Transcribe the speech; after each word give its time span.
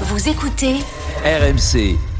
Vous 0.00 0.28
écoutez 0.28 0.80
RMC. 1.24 2.13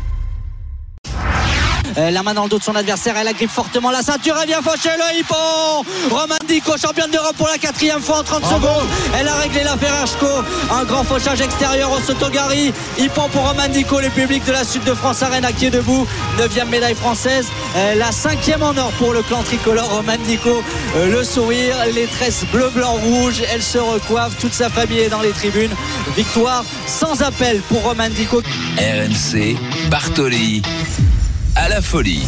Euh, 1.97 2.11
la 2.11 2.23
main 2.23 2.35
dans 2.35 2.45
le 2.45 2.49
dos 2.49 2.59
de 2.59 2.65
son 2.65 2.75
adversaire, 2.75 3.17
elle 3.17 3.29
agrippe 3.29 3.51
fortement 3.51 3.91
la 3.91 4.03
ceinture, 4.03 4.37
elle 4.41 4.49
vient 4.49 4.63
faucher 4.63 4.91
le 4.97 5.19
hippon 5.19 5.85
Roman 6.11 6.35
Dico, 6.49 6.73
championne 6.77 7.11
d'Europe 7.11 7.37
pour 7.37 7.47
la 7.47 7.59
quatrième 7.59 8.01
fois 8.01 8.19
en 8.19 8.23
30 8.23 8.45
secondes. 8.45 8.87
Elle 9.19 9.29
a 9.29 9.35
réglé 9.37 9.63
l'affaire 9.63 9.95
Ashko. 10.03 10.27
Un 10.73 10.85
grand 10.85 11.05
fauchage 11.05 11.41
extérieur 11.41 11.91
au 11.93 12.01
Sotogari. 12.01 12.73
Hippon 12.99 13.29
pour 13.31 13.49
Roman 13.49 13.69
Dico, 13.69 14.01
le 14.01 14.11
public 14.11 14.45
de 14.45 14.53
la 14.53 14.65
Sud 14.65 14.85
de 14.85 14.95
France 14.95 15.23
Arena 15.23 15.53
qui 15.53 15.67
est 15.67 15.71
debout. 15.71 16.07
Neuvième 16.39 16.69
médaille 16.69 16.95
française. 16.95 17.47
Euh, 17.77 17.95
la 17.95 18.13
cinquième 18.13 18.63
en 18.63 18.77
or 18.77 18.91
pour 18.99 19.13
le 19.13 19.23
clan 19.23 19.43
tricolore. 19.43 19.89
Roman 19.91 20.17
Dico, 20.27 20.63
euh, 20.97 21.11
le 21.11 21.25
sourire, 21.25 21.77
les 21.95 22.07
tresses 22.07 22.45
bleu, 22.53 22.71
blanc, 22.75 22.93
rouge. 22.93 23.43
Elle 23.53 23.63
se 23.63 23.79
recoiffe. 23.79 24.37
Toute 24.39 24.53
sa 24.55 24.69
famille 24.69 25.01
est 25.01 25.11
dans 25.11 25.23
les 25.23 25.33
tribunes. 25.33 25.73
Victoire 26.17 26.65
sans 26.87 27.23
appel 27.23 27.61
pour 27.69 27.83
Roman 27.83 28.09
Dico. 28.11 28.43
RMC, 28.79 29.57
Bartoli 29.91 30.63
la 31.75 31.83
folie. 31.83 32.23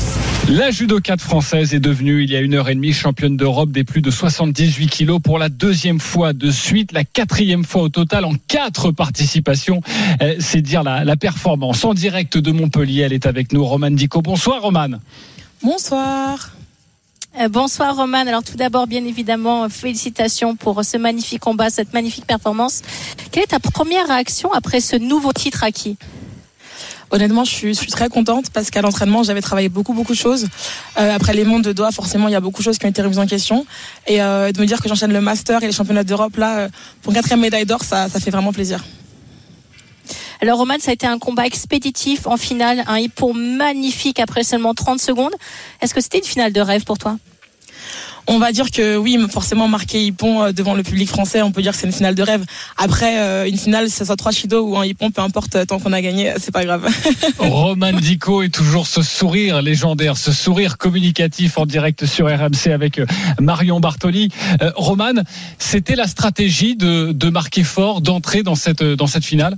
La 0.48 0.72
judokate 0.72 1.20
française 1.20 1.72
est 1.72 1.78
devenue, 1.78 2.24
il 2.24 2.32
y 2.32 2.34
a 2.34 2.40
une 2.40 2.54
heure 2.54 2.68
et 2.68 2.74
demie, 2.74 2.92
championne 2.92 3.36
d'Europe 3.36 3.70
des 3.70 3.84
plus 3.84 4.02
de 4.02 4.10
78 4.10 4.88
kilos 4.88 5.20
pour 5.22 5.38
la 5.38 5.48
deuxième 5.48 6.00
fois 6.00 6.32
de 6.32 6.50
suite, 6.50 6.90
la 6.90 7.04
quatrième 7.04 7.62
fois 7.62 7.82
au 7.82 7.88
total 7.88 8.24
en 8.24 8.32
quatre 8.48 8.90
participations. 8.90 9.82
Euh, 10.20 10.34
c'est 10.40 10.62
dire 10.62 10.82
la, 10.82 11.04
la, 11.04 11.14
performance. 11.14 11.84
En 11.84 11.94
direct 11.94 12.36
de 12.36 12.50
Montpellier, 12.50 13.02
elle 13.02 13.12
est 13.12 13.24
avec 13.24 13.52
nous, 13.52 13.64
Romane 13.64 13.94
Dico. 13.94 14.20
Bonsoir, 14.20 14.62
Romane. 14.62 14.98
Bonsoir. 15.62 16.50
Euh, 17.38 17.48
bonsoir 17.48 17.94
Roman. 17.94 18.26
Alors 18.26 18.42
tout 18.42 18.56
d'abord, 18.56 18.88
bien 18.88 19.04
évidemment, 19.04 19.68
félicitations 19.68 20.56
pour 20.56 20.84
ce 20.84 20.96
magnifique 20.96 21.40
combat, 21.40 21.70
cette 21.70 21.92
magnifique 21.92 22.26
performance. 22.26 22.82
Quelle 23.30 23.44
est 23.44 23.48
ta 23.48 23.60
première 23.60 24.08
réaction 24.08 24.52
après 24.52 24.80
ce 24.80 24.96
nouveau 24.96 25.32
titre 25.32 25.62
acquis? 25.62 25.96
Honnêtement, 27.10 27.44
je 27.44 27.72
suis, 27.72 27.76
très 27.86 28.08
contente 28.08 28.50
parce 28.50 28.70
qu'à 28.70 28.82
l'entraînement, 28.82 29.22
j'avais 29.22 29.40
travaillé 29.40 29.68
beaucoup, 29.68 29.92
beaucoup 29.92 30.12
de 30.12 30.18
choses. 30.18 30.48
Euh, 30.98 31.14
après 31.14 31.34
les 31.34 31.44
mondes 31.44 31.62
de 31.62 31.72
doigts, 31.72 31.92
forcément, 31.92 32.26
il 32.26 32.32
y 32.32 32.34
a 32.36 32.40
beaucoup 32.40 32.58
de 32.58 32.64
choses 32.64 32.78
qui 32.78 32.86
ont 32.86 32.88
été 32.88 33.00
remises 33.00 33.20
en 33.20 33.26
question. 33.26 33.64
Et 34.08 34.20
euh, 34.20 34.50
de 34.50 34.60
me 34.60 34.66
dire 34.66 34.80
que 34.80 34.88
j'enchaîne 34.88 35.12
le 35.12 35.20
Master 35.20 35.62
et 35.62 35.66
les 35.66 35.72
championnats 35.72 36.04
d'Europe, 36.04 36.36
là, 36.36 36.58
euh, 36.58 36.68
pour 37.02 37.12
une 37.12 37.16
quatrième 37.16 37.40
médaille 37.40 37.64
d'or, 37.64 37.84
ça, 37.84 38.08
ça 38.08 38.18
fait 38.18 38.30
vraiment 38.30 38.52
plaisir. 38.52 38.84
Alors 40.42 40.58
Roman, 40.58 40.74
ça 40.80 40.90
a 40.90 40.94
été 40.94 41.06
un 41.06 41.18
combat 41.18 41.46
expéditif 41.46 42.26
en 42.26 42.36
finale, 42.36 42.84
un 42.88 42.98
hippon 42.98 43.32
magnifique 43.32 44.20
après 44.20 44.42
seulement 44.42 44.74
30 44.74 45.00
secondes. 45.00 45.32
Est-ce 45.80 45.94
que 45.94 46.00
c'était 46.00 46.18
une 46.18 46.24
finale 46.24 46.52
de 46.52 46.60
rêve 46.60 46.84
pour 46.84 46.98
toi? 46.98 47.16
On 48.26 48.38
va 48.38 48.52
dire 48.52 48.70
que 48.70 48.96
oui, 48.96 49.18
forcément 49.30 49.68
marquer 49.68 50.04
hippon 50.04 50.52
devant 50.52 50.74
le 50.74 50.82
public 50.82 51.08
français, 51.08 51.42
on 51.42 51.52
peut 51.52 51.62
dire 51.62 51.72
que 51.72 51.78
c'est 51.78 51.86
une 51.86 51.92
finale 51.92 52.14
de 52.14 52.22
rêve. 52.22 52.44
Après, 52.76 53.48
une 53.48 53.56
finale, 53.56 53.90
ce 53.90 54.04
soit 54.04 54.16
trois 54.16 54.32
chido 54.32 54.60
ou 54.66 54.76
un 54.76 54.84
hippon, 54.84 55.10
peu 55.10 55.22
importe, 55.22 55.66
tant 55.66 55.78
qu'on 55.78 55.92
a 55.92 56.00
gagné, 56.00 56.32
c'est 56.38 56.52
pas 56.52 56.64
grave. 56.64 56.86
Roman 57.38 57.92
Dico 57.92 58.42
est 58.42 58.52
toujours 58.52 58.86
ce 58.86 59.02
sourire 59.02 59.62
légendaire, 59.62 60.16
ce 60.16 60.32
sourire 60.32 60.78
communicatif 60.78 61.58
en 61.58 61.66
direct 61.66 62.06
sur 62.06 62.26
RMC 62.26 62.72
avec 62.72 63.00
Marion 63.40 63.80
Bartoli. 63.80 64.30
Euh, 64.62 64.72
Roman, 64.76 65.22
c'était 65.58 65.96
la 65.96 66.06
stratégie 66.06 66.76
de, 66.76 67.12
de 67.12 67.30
marquer 67.30 67.64
fort, 67.64 68.00
d'entrer 68.00 68.42
dans 68.42 68.54
cette, 68.54 68.82
dans 68.82 69.06
cette 69.06 69.24
finale? 69.24 69.56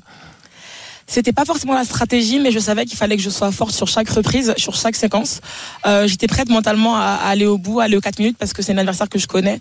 C'était 1.09 1.33
pas 1.33 1.47
forcément 1.47 1.75
la 1.75 1.85
stratégie, 1.85 2.39
mais 2.39 2.53
je 2.53 2.59
savais 2.59 2.85
qu'il 2.85 2.99
fallait 2.99 3.17
que 3.17 3.23
je 3.23 3.31
sois 3.31 3.51
forte 3.51 3.73
sur 3.73 3.89
chaque 3.89 4.11
reprise, 4.11 4.53
sur 4.59 4.77
chaque 4.77 4.95
séquence. 4.95 5.41
Euh, 5.87 6.07
J'étais 6.07 6.27
prête 6.27 6.51
mentalement 6.51 6.97
à, 6.97 7.19
aller 7.25 7.47
au 7.47 7.57
bout, 7.57 7.81
à 7.81 7.85
aller 7.85 7.97
aux 7.97 8.01
4 8.01 8.19
minutes 8.19 8.37
parce 8.39 8.53
que 8.53 8.61
c'est 8.61 8.73
un 8.73 8.79
adversaire 8.79 9.09
que 9.09 9.19
je 9.19 9.27
connais. 9.27 9.59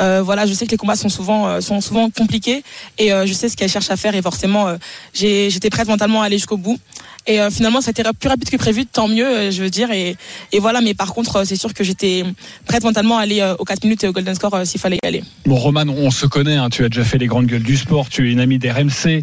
Euh, 0.00 0.22
voilà, 0.24 0.46
je 0.46 0.54
sais 0.54 0.64
que 0.64 0.70
les 0.70 0.78
combats 0.78 0.96
sont 0.96 1.10
souvent 1.10 1.46
euh, 1.46 1.60
sont 1.60 1.82
souvent 1.82 2.08
compliqués 2.08 2.64
et 2.98 3.10
je 3.10 3.32
sais 3.34 3.50
ce 3.50 3.56
qu'elle 3.56 3.68
cherche 3.68 3.90
à 3.90 3.96
faire 3.96 4.14
et 4.14 4.22
forcément 4.22 4.74
j'étais 5.12 5.70
prête 5.70 5.86
mentalement 5.86 6.22
à 6.22 6.26
aller 6.26 6.38
jusqu'au 6.38 6.56
bout. 6.56 6.78
Et 7.26 7.40
euh, 7.40 7.50
finalement, 7.50 7.80
ça 7.80 7.88
a 7.88 7.90
été 7.90 8.02
plus 8.18 8.28
rapide 8.28 8.48
que 8.48 8.56
prévu, 8.56 8.86
tant 8.86 9.08
mieux, 9.08 9.26
euh, 9.26 9.50
je 9.50 9.62
veux 9.62 9.70
dire. 9.70 9.90
Et, 9.90 10.16
et 10.52 10.58
voilà, 10.58 10.80
mais 10.80 10.94
par 10.94 11.12
contre, 11.12 11.44
c'est 11.44 11.56
sûr 11.56 11.74
que 11.74 11.84
j'étais 11.84 12.24
prête 12.66 12.84
mentalement 12.84 13.18
à 13.18 13.22
aller 13.22 13.54
aux 13.58 13.64
4 13.64 13.84
minutes 13.84 14.04
et 14.04 14.08
au 14.08 14.12
Golden 14.12 14.34
Score 14.34 14.60
s'il 14.64 14.80
fallait 14.80 14.98
y 15.02 15.06
aller. 15.06 15.24
Bon, 15.44 15.56
Roman, 15.56 15.84
on 15.88 16.10
se 16.10 16.26
connaît, 16.26 16.56
hein, 16.56 16.68
tu 16.70 16.84
as 16.84 16.88
déjà 16.88 17.04
fait 17.04 17.18
les 17.18 17.26
grandes 17.26 17.46
gueules 17.46 17.62
du 17.62 17.76
sport, 17.76 18.08
tu 18.08 18.28
es 18.28 18.32
une 18.32 18.40
amie 18.40 18.58
d'RMC, 18.58 19.22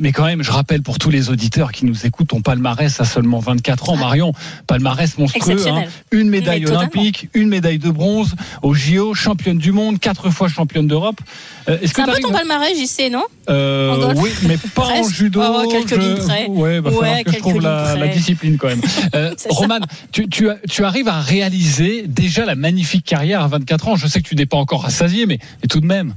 mais 0.00 0.12
quand 0.12 0.24
même, 0.24 0.42
je 0.42 0.50
rappelle 0.50 0.82
pour 0.82 0.98
tous 0.98 1.10
les 1.10 1.30
auditeurs 1.30 1.72
qui 1.72 1.84
nous 1.86 2.06
écoutent, 2.06 2.28
ton 2.28 2.40
palmarès 2.40 3.00
à 3.00 3.04
seulement 3.04 3.38
24 3.38 3.90
ans, 3.90 3.96
Marion, 3.96 4.32
palmarès 4.66 5.16
monstrueux, 5.18 5.66
hein, 5.68 5.84
une 6.10 6.28
médaille 6.28 6.66
olympique, 6.66 7.28
une 7.34 7.48
médaille 7.48 7.78
de 7.78 7.90
bronze 7.90 8.34
au 8.62 8.74
JO, 8.74 9.14
championne 9.14 9.58
du 9.58 9.72
monde, 9.72 9.98
quatre 9.98 10.30
fois 10.30 10.48
championne 10.48 10.86
d'Europe. 10.86 11.20
Euh, 11.68 11.78
c'est 11.84 11.98
un 12.00 12.06
peu 12.06 12.20
ton 12.20 12.30
palmarès, 12.30 12.76
j'y 12.76 12.86
sais, 12.86 13.08
non? 13.10 13.24
Euh, 13.48 14.12
Oui, 14.16 14.30
mais 14.46 14.56
pas 14.74 14.86
en 14.98 15.08
judo. 15.08 15.40
Oh, 15.42 15.68
quelques 15.70 16.00
je... 16.00 16.16
près. 16.26 16.46
Ouais, 16.46 16.82
falloir 16.82 17.22
que 17.24 17.40
je 17.44 17.50
trouve 17.50 17.62
la, 17.62 17.96
la, 17.96 18.08
discipline 18.08 18.56
quand 18.56 18.68
même. 18.68 18.80
Euh, 19.14 19.34
Roman, 19.50 19.80
tu, 20.12 20.28
tu, 20.28 20.48
tu, 20.68 20.84
arrives 20.84 21.08
à 21.08 21.20
réaliser 21.20 22.04
déjà 22.06 22.44
la 22.44 22.54
magnifique 22.54 23.04
carrière 23.04 23.42
à 23.42 23.48
24 23.48 23.88
ans. 23.88 23.96
Je 23.96 24.06
sais 24.06 24.20
que 24.20 24.28
tu 24.28 24.34
n'es 24.34 24.46
pas 24.46 24.56
encore 24.56 24.82
rassasié, 24.82 25.26
mais, 25.26 25.38
mais 25.62 25.68
tout 25.68 25.80
de 25.80 25.86
même 25.86 26.14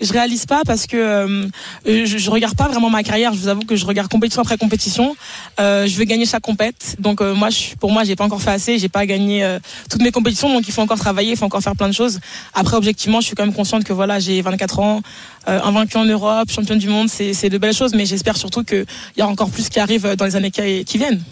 je 0.00 0.12
réalise 0.12 0.46
pas 0.46 0.62
parce 0.66 0.86
que 0.86 0.96
euh, 0.96 1.46
je, 1.86 2.04
je, 2.04 2.30
regarde 2.30 2.56
pas 2.56 2.68
vraiment 2.68 2.90
ma 2.90 3.02
carrière. 3.02 3.32
Je 3.32 3.38
vous 3.38 3.48
avoue 3.48 3.64
que 3.64 3.76
je 3.76 3.86
regarde 3.86 4.08
compétition 4.08 4.42
après 4.42 4.56
compétition. 4.56 5.16
Euh, 5.60 5.86
je 5.86 5.96
veux 5.96 6.04
gagner 6.04 6.26
chaque 6.26 6.42
compète. 6.42 6.96
Donc 6.98 7.20
euh, 7.20 7.34
moi, 7.34 7.50
je, 7.50 7.74
pour 7.78 7.90
moi, 7.90 8.04
j'ai 8.04 8.16
pas 8.16 8.24
encore 8.24 8.42
fait 8.42 8.50
assez. 8.50 8.78
J'ai 8.78 8.88
pas 8.88 9.06
gagné 9.06 9.44
euh, 9.44 9.58
toutes 9.90 10.02
mes 10.02 10.12
compétitions. 10.12 10.52
Donc 10.52 10.66
il 10.68 10.72
faut 10.72 10.82
encore 10.82 10.98
travailler, 10.98 11.32
il 11.32 11.36
faut 11.36 11.44
encore 11.44 11.62
faire 11.62 11.76
plein 11.76 11.88
de 11.88 11.94
choses. 11.94 12.20
Après, 12.52 12.76
objectivement, 12.76 13.20
je 13.20 13.26
suis 13.26 13.34
quand 13.34 13.44
même 13.44 13.54
consciente 13.54 13.84
que 13.84 13.92
voilà, 13.92 14.18
j'ai 14.18 14.40
24 14.42 14.78
ans, 14.78 15.02
euh, 15.48 15.60
invaincu 15.62 15.96
en 15.96 16.04
Europe, 16.04 16.50
championne 16.50 16.78
du 16.78 16.88
monde. 16.88 17.08
C'est 17.08 17.48
de 17.48 17.58
belles 17.58 17.74
choses, 17.74 17.94
mais 17.94 18.06
j'espère 18.06 18.36
surtout 18.36 18.64
qu'il 18.64 18.86
y 19.16 19.22
a 19.22 19.28
encore 19.28 19.50
plus 19.50 19.68
qui 19.68 19.80
arrive 19.80 20.14
dans 20.16 20.24
les 20.24 20.36
années 20.36 20.50
qui 20.50 20.98
viennent. 20.98 21.22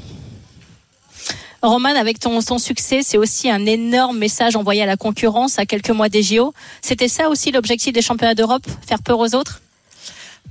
Roman, 1.62 1.90
avec 1.90 2.18
ton, 2.18 2.40
ton 2.42 2.58
succès, 2.58 3.00
c'est 3.02 3.18
aussi 3.18 3.48
un 3.48 3.64
énorme 3.66 4.18
message 4.18 4.56
envoyé 4.56 4.82
à 4.82 4.86
la 4.86 4.96
concurrence 4.96 5.58
à 5.58 5.66
quelques 5.66 5.90
mois 5.90 6.08
des 6.08 6.22
JO. 6.22 6.52
C'était 6.80 7.08
ça 7.08 7.28
aussi 7.28 7.52
l'objectif 7.52 7.92
des 7.92 8.02
championnats 8.02 8.34
d'Europe, 8.34 8.66
faire 8.86 9.00
peur 9.02 9.18
aux 9.18 9.34
autres? 9.34 9.60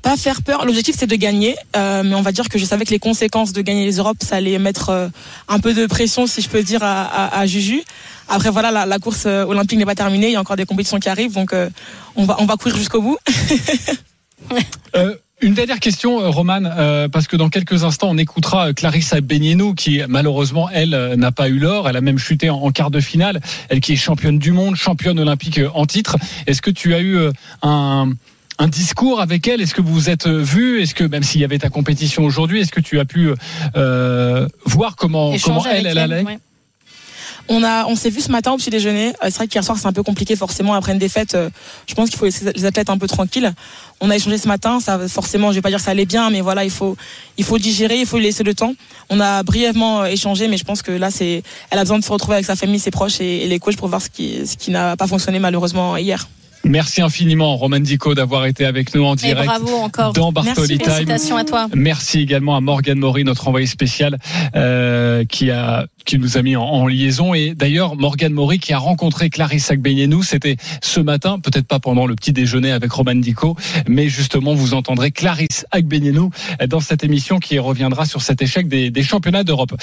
Pas 0.02 0.18
faire 0.18 0.42
peur. 0.42 0.66
L'objectif 0.66 0.96
c'est 0.98 1.08
de 1.08 1.16
gagner, 1.16 1.56
euh, 1.76 2.02
mais 2.04 2.16
on 2.16 2.22
va 2.22 2.32
dire 2.32 2.50
que 2.50 2.58
je 2.58 2.66
savais 2.66 2.86
que 2.86 2.90
les 2.92 2.98
conséquences 3.00 3.52
de 3.52 3.62
gagner 3.62 3.86
les 3.86 3.98
Europes, 3.98 4.18
ça 4.22 4.38
allait 4.38 4.58
mettre 4.58 4.90
euh, 4.90 5.10
un 5.48 5.60
peu 5.60 5.74
de 5.74 5.86
pression, 5.86 6.26
si 6.26 6.42
je 6.42 6.50
peux 6.50 6.64
dire, 6.64 6.82
à, 6.82 7.04
à, 7.04 7.40
à 7.40 7.46
Juju. 7.46 7.84
Après 8.28 8.50
voilà, 8.50 8.72
la, 8.72 8.86
la 8.86 8.98
course 8.98 9.26
euh, 9.26 9.44
olympique 9.44 9.78
n'est 9.78 9.86
pas 9.86 9.94
terminée, 9.94 10.30
il 10.30 10.34
y 10.34 10.38
a 10.38 10.40
encore 10.40 10.56
des 10.56 10.66
compétitions 10.66 11.00
qui 11.00 11.10
arrivent, 11.10 11.34
donc 11.34 11.54
euh, 11.54 11.70
on 12.16 12.26
va 12.26 12.38
on 12.40 12.46
va 12.46 12.56
courir 12.56 12.78
jusqu'au 12.78 13.02
bout. 13.02 13.18
Une 15.42 15.56
dernière 15.56 15.80
question, 15.80 16.32
Roman, 16.32 16.62
euh, 16.66 17.08
parce 17.08 17.28
que 17.28 17.36
dans 17.36 17.50
quelques 17.50 17.84
instants, 17.84 18.10
on 18.12 18.18
écoutera 18.18 18.74
Clarissa 18.74 19.22
Benienou, 19.22 19.74
qui 19.74 20.02
malheureusement, 20.08 20.70
elle, 20.72 21.16
n'a 21.16 21.32
pas 21.32 21.50
eu 21.50 21.58
l'or. 21.58 21.90
Elle 21.90 21.98
a 21.98 22.02
même 22.02 22.20
chuté 22.20 22.50
en, 22.50 22.58
en, 22.58 22.72
quart 22.72 22.92
de 22.92 23.00
finale. 23.00 23.42
Elle 23.70 23.80
qui 23.80 23.94
est 23.94 23.96
championne 23.96 24.38
du 24.38 24.52
monde, 24.52 24.76
championne 24.76 25.20
olympique 25.20 25.60
en 25.74 25.86
titre. 25.86 26.18
Est-ce 26.46 26.62
que 26.62 26.70
tu 26.70 26.94
as 26.94 27.02
eu 27.02 27.18
un, 27.64 28.12
un 28.60 28.68
discours 28.68 29.20
avec 29.20 29.48
elle? 29.48 29.62
Est-ce 29.62 29.74
que 29.74 29.82
vous 29.82 29.94
vous 29.94 30.10
êtes 30.10 30.28
vu? 30.28 30.82
Est-ce 30.82 30.94
que 30.94 31.04
même 31.04 31.24
s'il 31.24 31.42
y 31.42 31.44
avait 31.44 31.60
ta 31.60 31.70
compétition 31.70 32.24
aujourd'hui, 32.24 32.62
est-ce 32.62 32.72
que 32.72 32.80
tu 32.80 33.00
as 33.00 33.06
pu 33.06 33.32
euh, 33.76 34.48
voir 34.66 34.96
comment, 34.96 35.34
comment 35.44 35.66
elle, 35.66 35.88
elle, 35.88 35.98
allait? 35.98 36.24
ouais. 36.24 36.38
On 37.54 37.66
a, 37.66 37.86
on 37.86 37.98
s'est 37.98 38.10
vu 38.10 38.22
ce 38.22 38.32
matin 38.32 38.54
au 38.54 38.58
petit 38.58 38.70
déjeuner. 38.70 39.12
C'est 39.24 39.36
vrai 39.36 39.48
qu'hier 39.50 39.62
soir 39.62 39.78
c'est 39.78 39.86
un 39.86 39.92
peu 39.92 40.04
compliqué 40.04 40.38
forcément 40.38 40.74
après 40.74 40.94
une 40.94 41.00
défaite. 41.00 41.36
Je 41.86 41.94
pense 41.94 42.10
qu'il 42.10 42.18
faut 42.18 42.24
laisser 42.24 42.46
les 42.56 42.64
athlètes 42.64 42.90
un 42.90 42.98
peu 42.98 43.08
tranquilles. 43.08 43.52
On 44.00 44.10
a 44.10 44.16
échangé 44.16 44.38
ce 44.38 44.48
matin. 44.48 44.80
Ça, 44.80 44.98
forcément, 45.10 45.50
je 45.50 45.56
vais 45.56 45.62
pas 45.62 45.68
dire 45.68 45.80
que 45.80 45.84
ça 45.84 45.92
allait 45.92 46.06
bien, 46.06 46.30
mais 46.30 46.40
voilà, 46.40 46.64
il 46.64 46.72
faut, 46.72 46.96
il 47.38 47.44
faut 47.44 47.58
digérer, 47.58 48.00
il 48.00 48.06
faut 48.06 48.18
lui 48.18 48.24
laisser 48.24 48.44
le 48.44 48.56
temps. 48.56 48.74
On 49.10 49.20
a 49.20 49.44
brièvement 49.44 50.06
échangé, 50.06 50.48
mais 50.48 50.56
je 50.56 50.64
pense 50.64 50.82
que 50.82 50.94
là 50.94 51.12
c'est, 51.12 51.44
elle 51.72 51.78
a 51.78 51.82
besoin 51.82 52.00
de 52.00 52.06
se 52.06 52.12
retrouver 52.12 52.36
avec 52.36 52.46
sa 52.46 52.56
famille, 52.56 52.80
ses 52.80 52.92
proches 52.92 53.20
et, 53.20 53.44
et 53.44 53.48
les 53.50 53.60
coachs 53.60 53.76
pour 53.76 53.90
voir 53.90 54.02
ce 54.02 54.10
qui, 54.10 54.48
ce 54.48 54.56
qui 54.56 54.72
n'a 54.72 54.96
pas 54.96 55.08
fonctionné 55.08 55.40
malheureusement 55.40 55.98
hier. 55.98 56.30
Merci 56.64 57.02
infiniment, 57.02 57.56
Roman 57.58 57.80
Dico, 57.80 58.14
d'avoir 58.14 58.46
été 58.46 58.66
avec 58.66 58.94
nous 58.94 59.04
en 59.04 59.16
direct 59.16 59.44
Et 59.44 59.46
bravo 59.46 59.76
encore. 59.78 60.14
dans 60.14 60.32
Bartoli 60.32 60.78
Merci, 60.78 60.84
félicitations 60.84 61.38
à 61.38 61.44
toi. 61.44 61.68
Merci 61.76 62.20
également 62.20 62.56
à 62.56 62.62
Morgan 62.62 62.98
Maury, 63.00 63.24
notre 63.24 63.48
envoyé 63.48 63.66
spécial, 63.66 64.18
euh, 64.56 65.26
qui 65.26 65.52
a 65.52 65.88
qui 66.06 66.18
nous 66.18 66.38
a 66.38 66.42
mis 66.42 66.56
en, 66.56 66.64
en 66.64 66.88
liaison. 66.88 67.34
Et 67.34 67.54
d'ailleurs, 67.54 67.96
Morgan 67.96 68.34
Maury 68.34 68.60
qui 68.60 68.74
a 68.74 68.80
rencontré 68.80 69.30
Clarisse 69.30 69.70
Agbenienou, 69.70 70.24
c'était 70.24 70.58
ce 70.82 71.00
matin, 71.00 71.40
peut-être 71.40 71.68
pas 71.68 71.80
pendant 71.80 72.08
le 72.08 72.16
petit 72.16 72.34
déjeuner 72.34 72.72
avec 72.72 72.92
Roman 72.92 73.16
Dico, 73.16 73.56
mais 73.88 74.10
justement, 74.10 74.54
vous 74.54 74.74
entendrez 74.74 75.12
Clarisse 75.12 75.66
Agbenienou 75.72 76.32
dans 76.68 76.80
cette 76.80 77.04
émission 77.04 77.40
qui 77.40 77.60
reviendra 77.60 78.06
sur 78.06 78.22
cet 78.22 78.42
échec 78.42 78.68
des, 78.68 78.90
des 78.90 79.04
championnats 79.04 79.44
d'Europe. 79.44 79.74